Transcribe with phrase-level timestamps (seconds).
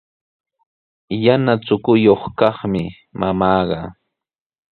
[1.23, 2.83] Yana chukuyuq kaqmi
[3.19, 3.79] mamaaqa.